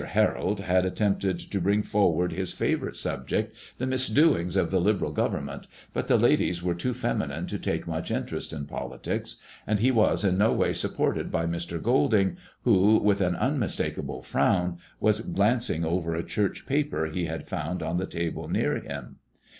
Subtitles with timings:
[0.03, 5.67] Harold had attempted to bring forward his favourite subject, the misdoings of the Liberal Government,
[5.93, 9.35] but the ladies were too feminine to take much interest in politics,
[9.67, 11.79] and he was in no way supported by Mr.
[11.79, 17.47] Golding, who, with an unmistakable frown, was glan cing over a Church paper he had
[17.47, 19.17] found on the table near him.